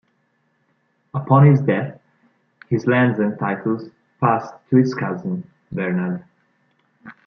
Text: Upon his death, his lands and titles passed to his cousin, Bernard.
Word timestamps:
Upon 1.13 1.45
his 1.45 1.61
death, 1.61 2.01
his 2.71 2.87
lands 2.87 3.19
and 3.19 3.37
titles 3.37 3.91
passed 4.19 4.51
to 4.71 4.77
his 4.77 4.95
cousin, 4.95 5.47
Bernard. 5.71 6.25